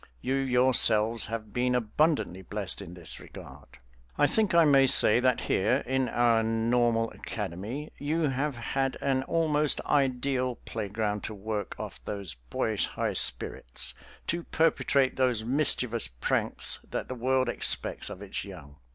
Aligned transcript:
You 0.19 0.33
yourselves 0.33 1.25
have 1.25 1.53
been 1.53 1.75
abundantly 1.75 2.41
blessed 2.41 2.81
in 2.81 2.95
this 2.95 3.19
regard. 3.19 3.77
I 4.17 4.25
think 4.25 4.55
I 4.55 4.65
may 4.65 4.87
say 4.87 5.19
that 5.19 5.41
here, 5.41 5.83
in 5.85 6.09
our 6.09 6.41
Normal 6.41 7.11
Academy, 7.11 7.91
you 7.99 8.21
have 8.21 8.57
had 8.57 8.97
an 8.99 9.21
almost 9.21 9.79
ideal 9.81 10.55
playground 10.65 11.23
to 11.25 11.35
work 11.35 11.79
off 11.79 12.03
those 12.03 12.33
boyish 12.33 12.87
high 12.87 13.13
spirits, 13.13 13.93
to 14.25 14.41
perpetrate 14.43 15.17
those 15.17 15.43
mischievous 15.45 16.07
pranks 16.07 16.79
that 16.89 17.07
the 17.07 17.13
world 17.13 17.47
expects 17.47 18.09
of 18.09 18.23
its 18.23 18.43
young. 18.43 18.77